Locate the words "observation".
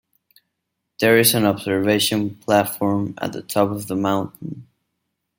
1.45-2.33